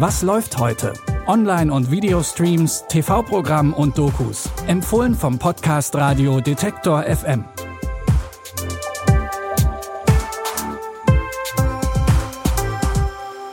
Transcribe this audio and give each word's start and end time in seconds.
Was 0.00 0.22
läuft 0.22 0.58
heute? 0.58 0.92
Online- 1.26 1.72
und 1.72 1.90
Videostreams, 1.90 2.84
TV-Programm 2.88 3.74
und 3.74 3.98
Dokus. 3.98 4.48
Empfohlen 4.68 5.12
vom 5.12 5.40
Podcast 5.40 5.92
Radio 5.96 6.40
Detektor 6.40 7.02
FM. 7.02 7.44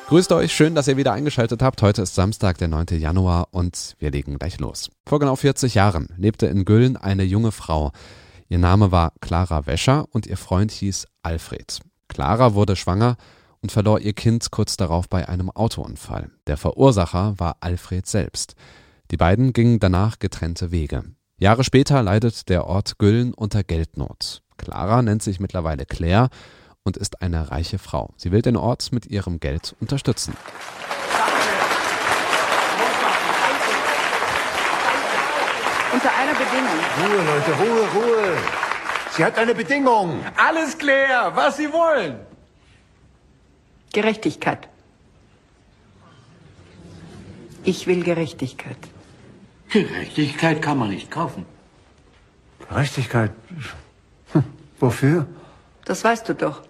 Grüßt 0.05 0.31
euch, 0.33 0.53
schön, 0.53 0.75
dass 0.75 0.87
ihr 0.87 0.97
wieder 0.97 1.13
eingeschaltet 1.13 1.63
habt. 1.63 1.81
Heute 1.81 2.03
ist 2.03 2.13
Samstag, 2.13 2.59
der 2.59 2.67
9. 2.67 2.99
Januar 2.99 3.47
und 3.49 3.95
wir 3.97 4.11
legen 4.11 4.37
gleich 4.37 4.59
los. 4.59 4.91
Vor 5.07 5.17
genau 5.17 5.35
40 5.35 5.73
Jahren 5.73 6.09
lebte 6.15 6.45
in 6.45 6.63
Güllen 6.63 6.95
eine 6.95 7.23
junge 7.23 7.53
Frau. 7.53 7.91
Ihr 8.49 8.59
Name 8.59 8.91
war 8.91 9.13
Clara 9.19 9.65
Wäscher 9.65 10.05
und 10.11 10.27
ihr 10.27 10.37
Freund 10.37 10.71
hieß 10.71 11.07
Alfred. 11.23 11.79
Clara 12.07 12.53
wurde 12.53 12.75
schwanger 12.75 13.17
und 13.65 13.71
verlor 13.71 13.99
ihr 13.99 14.13
Kind 14.13 14.51
kurz 14.51 14.77
darauf 14.77 15.09
bei 15.09 15.27
einem 15.27 15.49
Autounfall. 15.49 16.29
Der 16.45 16.55
Verursacher 16.55 17.33
war 17.39 17.57
Alfred 17.61 18.05
selbst. 18.05 18.53
Die 19.09 19.17
beiden 19.17 19.53
gingen 19.53 19.79
danach 19.79 20.19
getrennte 20.19 20.69
Wege. 20.69 21.03
Jahre 21.39 21.63
später 21.63 22.03
leidet 22.03 22.47
der 22.49 22.67
Ort 22.67 22.99
Güllen 22.99 23.33
unter 23.33 23.63
Geldnot. 23.63 24.43
Clara 24.57 25.01
nennt 25.01 25.23
sich 25.23 25.39
mittlerweile 25.39 25.87
Claire 25.87 26.29
und 26.83 26.95
ist 26.95 27.23
eine 27.23 27.49
reiche 27.49 27.79
Frau. 27.79 28.13
Sie 28.17 28.31
will 28.31 28.43
den 28.43 28.55
Ort 28.55 28.91
mit 28.91 29.07
ihrem 29.07 29.39
Geld 29.39 29.75
unterstützen. 29.79 30.35
Unter 35.91 36.11
einer 36.15 36.33
Bedingung. 36.33 36.79
Ruhe, 36.99 37.25
Leute, 37.25 37.51
Ruhe, 37.53 37.87
Ruhe. 37.95 38.37
Sie 39.09 39.25
hat 39.25 39.35
eine 39.39 39.55
Bedingung. 39.55 40.23
Alles 40.37 40.77
klar, 40.77 41.35
was 41.35 41.57
Sie 41.57 41.73
wollen. 41.73 42.34
Gerechtigkeit. 43.95 44.67
Ich 47.63 47.87
will 47.87 48.03
Gerechtigkeit. 48.03 48.75
Gerechtigkeit 49.69 50.61
kann 50.61 50.77
man 50.77 50.89
nicht 50.89 51.09
kaufen. 51.09 51.45
Gerechtigkeit? 52.67 53.31
Hm, 54.33 54.43
wofür? 54.81 55.27
Das 55.85 56.03
weißt 56.03 56.27
du 56.27 56.35
doch. 56.35 56.63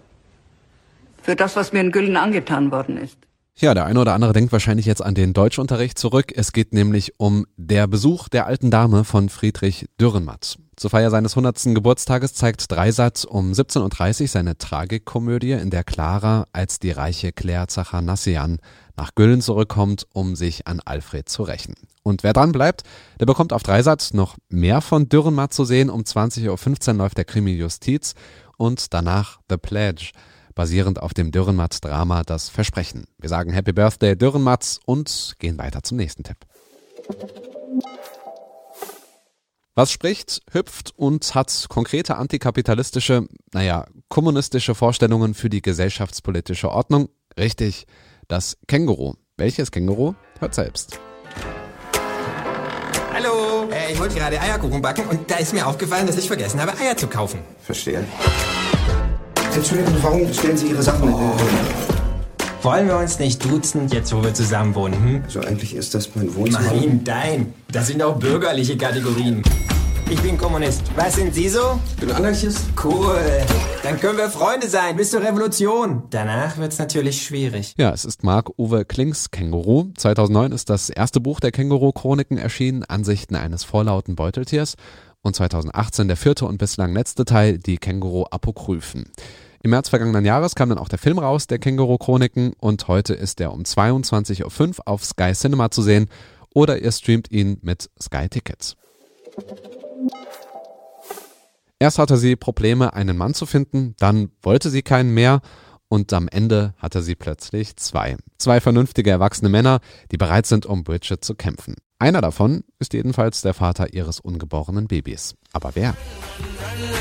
Für 1.20 1.34
das, 1.34 1.56
was 1.56 1.72
mir 1.72 1.80
in 1.80 1.90
Güllen 1.90 2.16
angetan 2.16 2.70
worden 2.70 2.96
ist. 2.96 3.18
Ja, 3.56 3.74
der 3.74 3.86
eine 3.86 4.00
oder 4.00 4.14
andere 4.14 4.32
denkt 4.32 4.52
wahrscheinlich 4.52 4.86
jetzt 4.86 5.02
an 5.02 5.16
den 5.16 5.32
Deutschunterricht 5.32 5.98
zurück. 5.98 6.32
Es 6.32 6.52
geht 6.52 6.72
nämlich 6.72 7.18
um 7.18 7.44
der 7.56 7.88
Besuch 7.88 8.28
der 8.28 8.46
alten 8.46 8.70
Dame 8.70 9.02
von 9.02 9.30
Friedrich 9.30 9.86
Dürrenmatt. 10.00 10.58
Zur 10.78 10.90
Feier 10.90 11.10
seines 11.10 11.32
100. 11.32 11.74
Geburtstages 11.74 12.34
zeigt 12.34 12.70
Dreisat 12.70 13.24
um 13.24 13.52
17.30 13.52 14.20
Uhr 14.20 14.28
seine 14.28 14.58
Tragikkomödie, 14.58 15.52
in 15.52 15.70
der 15.70 15.84
Clara 15.84 16.44
als 16.52 16.78
die 16.78 16.90
reiche 16.90 17.32
Claire 17.32 17.66
Zachanassian 17.66 18.58
nach 18.94 19.14
Güllen 19.14 19.40
zurückkommt, 19.40 20.06
um 20.12 20.36
sich 20.36 20.66
an 20.66 20.80
Alfred 20.84 21.30
zu 21.30 21.44
rächen. 21.44 21.76
Und 22.02 22.24
wer 22.24 22.34
dran 22.34 22.52
bleibt, 22.52 22.82
der 23.18 23.24
bekommt 23.24 23.54
auf 23.54 23.62
Dreisat 23.62 24.10
noch 24.12 24.36
mehr 24.50 24.82
von 24.82 25.08
Dürrenmatt 25.08 25.54
zu 25.54 25.64
sehen. 25.64 25.88
Um 25.88 26.02
20.15 26.02 26.88
Uhr 26.88 26.94
läuft 26.94 27.16
der 27.16 27.24
Krimi 27.24 27.52
Justiz 27.52 28.12
und 28.58 28.92
danach 28.92 29.38
The 29.48 29.56
Pledge 29.56 30.10
basierend 30.54 31.00
auf 31.00 31.14
dem 31.14 31.30
Dürrenmatz-Drama 31.30 32.22
Das 32.24 32.50
Versprechen. 32.50 33.06
Wir 33.18 33.30
sagen 33.30 33.50
Happy 33.50 33.72
Birthday 33.72 34.14
Dürrenmatz 34.14 34.78
und 34.84 35.36
gehen 35.38 35.56
weiter 35.56 35.82
zum 35.82 35.96
nächsten 35.96 36.22
Tipp. 36.22 36.36
Was 39.78 39.92
spricht, 39.92 40.40
hüpft 40.52 40.94
und 40.96 41.34
hat 41.34 41.66
konkrete 41.68 42.16
antikapitalistische, 42.16 43.26
naja, 43.52 43.84
kommunistische 44.08 44.74
Vorstellungen 44.74 45.34
für 45.34 45.50
die 45.50 45.60
gesellschaftspolitische 45.60 46.70
Ordnung? 46.70 47.10
Richtig, 47.38 47.86
das 48.26 48.56
Känguru. 48.68 49.16
Welches 49.36 49.70
Känguru? 49.70 50.14
Hört 50.38 50.54
selbst. 50.54 50.98
Hallo, 53.12 53.68
äh, 53.70 53.92
ich 53.92 54.00
wollte 54.00 54.14
gerade 54.14 54.40
Eierkuchen 54.40 54.80
backen 54.80 55.06
und 55.10 55.30
da 55.30 55.36
ist 55.36 55.52
mir 55.52 55.66
aufgefallen, 55.66 56.06
dass 56.06 56.16
ich 56.16 56.26
vergessen 56.26 56.58
habe, 56.58 56.72
Eier 56.78 56.96
zu 56.96 57.06
kaufen. 57.06 57.40
Verstehe. 57.60 58.02
Entschuldigung, 59.54 59.94
warum 60.00 60.32
stellen 60.32 60.56
Sie 60.56 60.68
Ihre 60.68 60.82
Sachen? 60.82 61.10
Äh, 61.10 61.86
Wollen 62.62 62.88
wir 62.88 62.96
uns 62.96 63.18
nicht 63.18 63.44
duzen, 63.44 63.88
jetzt 63.88 64.12
wo 64.14 64.24
wir 64.24 64.32
zusammen 64.32 64.74
wohnen? 64.74 64.94
Hm? 64.94 65.22
also 65.24 65.40
eigentlich 65.40 65.74
ist 65.74 65.94
das 65.94 66.16
mein 66.16 66.34
Wohnzimmer. 66.34 66.72
Nein, 66.72 67.04
dein. 67.04 67.54
Das 67.70 67.88
sind 67.88 68.02
auch 68.02 68.18
bürgerliche 68.18 68.78
Kategorien. 68.78 69.42
Ich 70.08 70.22
bin 70.22 70.38
Kommunist. 70.38 70.84
Was 70.94 71.16
sind 71.16 71.34
Sie 71.34 71.48
so? 71.48 71.80
Ich 71.88 71.96
bin 71.96 72.12
Anarchist. 72.12 72.60
Cool. 72.82 73.18
Dann 73.82 73.98
können 73.98 74.16
wir 74.16 74.30
Freunde 74.30 74.68
sein 74.68 74.96
bis 74.96 75.10
zur 75.10 75.20
Revolution. 75.20 76.04
Danach 76.10 76.58
wird's 76.58 76.78
natürlich 76.78 77.22
schwierig. 77.22 77.74
Ja, 77.76 77.90
es 77.92 78.04
ist 78.04 78.22
Marc-Uwe 78.22 78.84
Klings 78.84 79.32
Känguru. 79.32 79.88
2009 79.96 80.52
ist 80.52 80.70
das 80.70 80.90
erste 80.90 81.20
Buch 81.20 81.40
der 81.40 81.50
Känguru-Chroniken 81.50 82.38
erschienen, 82.38 82.84
Ansichten 82.84 83.34
eines 83.34 83.64
vorlauten 83.64 84.14
Beuteltiers. 84.14 84.76
Und 85.22 85.34
2018 85.34 86.06
der 86.06 86.16
vierte 86.16 86.46
und 86.46 86.58
bislang 86.58 86.94
letzte 86.94 87.24
Teil, 87.24 87.58
die 87.58 87.78
Känguru-Apokryphen. 87.78 89.10
Im 89.64 89.70
März 89.70 89.88
vergangenen 89.88 90.24
Jahres 90.24 90.54
kam 90.54 90.68
dann 90.68 90.78
auch 90.78 90.88
der 90.88 91.00
Film 91.00 91.18
raus, 91.18 91.48
der 91.48 91.58
Känguru-Chroniken, 91.58 92.52
und 92.60 92.86
heute 92.86 93.14
ist 93.14 93.40
er 93.40 93.52
um 93.52 93.62
22.05 93.62 94.68
Uhr 94.68 94.74
auf 94.84 95.04
Sky 95.04 95.32
Cinema 95.32 95.72
zu 95.72 95.82
sehen 95.82 96.08
oder 96.54 96.80
ihr 96.80 96.92
streamt 96.92 97.32
ihn 97.32 97.58
mit 97.62 97.90
Sky 98.00 98.28
Tickets. 98.28 98.76
Erst 101.78 101.98
hatte 101.98 102.16
sie 102.16 102.36
Probleme, 102.36 102.94
einen 102.94 103.16
Mann 103.16 103.34
zu 103.34 103.44
finden, 103.44 103.94
dann 103.98 104.30
wollte 104.42 104.70
sie 104.70 104.82
keinen 104.82 105.12
mehr 105.12 105.40
und 105.88 106.12
am 106.12 106.26
Ende 106.28 106.74
hatte 106.78 107.02
sie 107.02 107.14
plötzlich 107.14 107.76
zwei. 107.76 108.16
Zwei 108.38 108.60
vernünftige 108.60 109.10
erwachsene 109.10 109.50
Männer, 109.50 109.80
die 110.10 110.16
bereit 110.16 110.46
sind, 110.46 110.66
um 110.66 110.84
Bridget 110.84 111.24
zu 111.24 111.34
kämpfen. 111.34 111.74
Einer 111.98 112.20
davon 112.20 112.62
ist 112.78 112.92
jedenfalls 112.92 113.40
der 113.40 113.54
Vater 113.54 113.94
ihres 113.94 114.20
ungeborenen 114.20 114.86
Babys. 114.86 115.34
Aber 115.52 115.70
wer? 115.74 115.94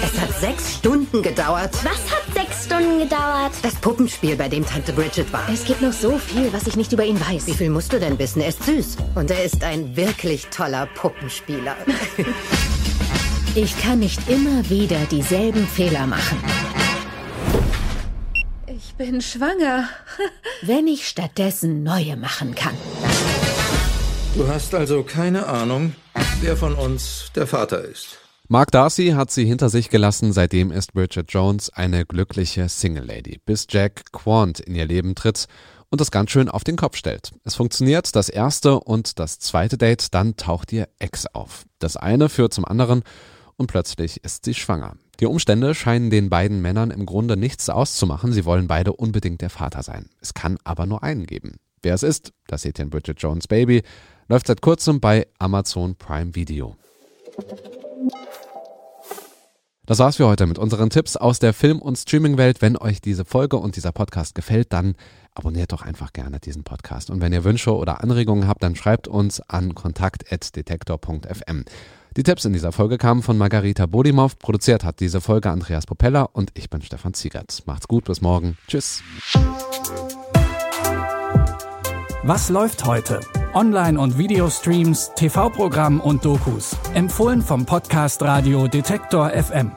Es 0.01 0.19
hat 0.19 0.31
sechs 0.39 0.75
Stunden 0.75 1.21
gedauert. 1.21 1.73
Was 1.83 2.11
hat 2.11 2.33
sechs 2.33 2.65
Stunden 2.65 2.99
gedauert? 2.99 3.51
Das 3.61 3.75
Puppenspiel, 3.75 4.37
bei 4.37 4.47
dem 4.47 4.65
Tante 4.65 4.93
Bridget 4.93 5.33
war. 5.33 5.49
Es 5.49 5.65
gibt 5.65 5.81
noch 5.81 5.91
so 5.91 6.17
viel, 6.17 6.53
was 6.53 6.67
ich 6.67 6.77
nicht 6.77 6.93
über 6.93 7.03
ihn 7.03 7.19
weiß. 7.19 7.47
Wie 7.47 7.53
viel 7.53 7.69
musst 7.69 7.91
du 7.91 7.99
denn 7.99 8.17
wissen? 8.19 8.41
Er 8.41 8.49
ist 8.49 8.63
süß. 8.63 8.97
Und 9.15 9.31
er 9.31 9.43
ist 9.43 9.63
ein 9.65 9.97
wirklich 9.97 10.47
toller 10.47 10.85
Puppenspieler. 10.95 11.75
Ich 13.57 13.81
kann 13.81 13.99
nicht 13.99 14.27
immer 14.27 14.69
wieder 14.69 14.99
dieselben 15.05 15.65
Fehler 15.65 16.05
machen. 16.07 16.37
Ich 18.67 18.93
bin 18.95 19.21
schwanger. 19.21 19.87
Wenn 20.61 20.87
ich 20.87 21.07
stattdessen 21.07 21.81
neue 21.81 22.17
machen 22.17 22.53
kann. 22.53 22.75
Du 24.35 24.45
hast 24.49 24.75
also 24.75 25.03
keine 25.03 25.47
Ahnung, 25.47 25.95
wer 26.41 26.57
von 26.57 26.73
uns 26.73 27.31
der 27.33 27.47
Vater 27.47 27.85
ist. 27.85 28.17
Mark 28.49 28.71
Darcy 28.71 29.11
hat 29.15 29.31
sie 29.31 29.45
hinter 29.45 29.69
sich 29.69 29.89
gelassen, 29.89 30.33
seitdem 30.33 30.73
ist 30.73 30.91
Bridget 30.91 31.31
Jones 31.31 31.69
eine 31.69 32.05
glückliche 32.05 32.67
Single 32.67 33.05
Lady, 33.05 33.39
bis 33.45 33.67
Jack 33.69 34.11
Quant 34.11 34.59
in 34.59 34.75
ihr 34.75 34.85
Leben 34.85 35.15
tritt 35.15 35.45
und 35.89 36.01
das 36.01 36.11
ganz 36.11 36.29
schön 36.29 36.49
auf 36.49 36.65
den 36.65 36.75
Kopf 36.75 36.97
stellt. 36.97 37.31
Es 37.45 37.55
funktioniert 37.55 38.17
das 38.17 38.27
erste 38.27 38.81
und 38.81 39.17
das 39.17 39.39
zweite 39.39 39.77
Date, 39.77 40.13
dann 40.13 40.35
taucht 40.35 40.73
ihr 40.73 40.89
Ex 40.99 41.25
auf. 41.27 41.63
Das 41.79 41.95
eine 41.95 42.27
führt 42.27 42.53
zum 42.53 42.65
anderen 42.65 43.03
und 43.57 43.67
plötzlich 43.67 44.23
ist 44.23 44.45
sie 44.45 44.53
schwanger. 44.53 44.95
Die 45.19 45.25
Umstände 45.25 45.73
scheinen 45.73 46.09
den 46.09 46.29
beiden 46.29 46.61
Männern 46.61 46.91
im 46.91 47.05
Grunde 47.05 47.37
nichts 47.37 47.69
auszumachen, 47.69 48.33
sie 48.33 48.45
wollen 48.45 48.67
beide 48.67 48.93
unbedingt 48.93 49.41
der 49.41 49.49
Vater 49.49 49.83
sein. 49.83 50.09
Es 50.21 50.33
kann 50.33 50.57
aber 50.63 50.85
nur 50.85 51.03
einen 51.03 51.25
geben. 51.25 51.55
Wer 51.81 51.93
es 51.93 52.03
ist, 52.03 52.31
das 52.47 52.63
seht 52.63 52.79
ihr 52.79 52.83
in 52.83 52.89
Bridget 52.89 53.21
Jones 53.21 53.47
Baby, 53.47 53.83
läuft 54.27 54.47
seit 54.47 54.61
kurzem 54.61 54.99
bei 54.99 55.27
Amazon 55.39 55.95
Prime 55.95 56.35
Video. 56.35 56.75
Das 59.85 59.99
war's 59.99 60.15
für 60.15 60.27
heute 60.27 60.47
mit 60.47 60.57
unseren 60.57 60.89
Tipps 60.89 61.15
aus 61.15 61.37
der 61.37 61.53
Film- 61.53 61.79
und 61.79 61.95
Streaming-Welt. 61.95 62.59
Wenn 62.59 62.75
euch 62.75 63.01
diese 63.01 63.23
Folge 63.23 63.57
und 63.57 63.75
dieser 63.75 63.91
Podcast 63.91 64.33
gefällt, 64.33 64.73
dann 64.73 64.95
abonniert 65.35 65.73
doch 65.73 65.83
einfach 65.83 66.11
gerne 66.11 66.39
diesen 66.39 66.63
Podcast. 66.63 67.11
Und 67.11 67.21
wenn 67.21 67.31
ihr 67.31 67.43
Wünsche 67.43 67.75
oder 67.75 68.01
Anregungen 68.01 68.47
habt, 68.47 68.63
dann 68.63 68.75
schreibt 68.75 69.07
uns 69.07 69.41
an 69.41 69.75
kontakt.detektor.fm. 69.75 71.65
Die 72.17 72.23
Tipps 72.23 72.45
in 72.45 72.53
dieser 72.53 72.71
Folge 72.71 72.97
kamen 72.97 73.21
von 73.21 73.37
Margarita 73.37 73.87
Bodimov. 73.87 74.39
Produziert 74.39 74.85
hat 74.85 75.01
diese 75.01 75.19
Folge 75.19 75.49
Andreas 75.49 75.85
Propeller 75.85 76.29
und 76.31 76.51
ich 76.53 76.69
bin 76.69 76.81
Stefan 76.81 77.13
Ziegert. 77.13 77.63
Macht's 77.65 77.89
gut, 77.89 78.05
bis 78.05 78.21
morgen. 78.21 78.57
Tschüss. 78.69 79.03
Was 82.23 82.49
läuft 82.49 82.85
heute? 82.85 83.19
Online- 83.53 83.99
und 83.99 84.17
Videostreams, 84.17 85.11
TV-Programm 85.15 85.99
und 85.99 86.23
Dokus. 86.23 86.77
Empfohlen 86.93 87.41
vom 87.41 87.65
Podcast 87.65 88.21
Radio 88.23 88.67
Detektor 88.67 89.31
FM. 89.31 89.73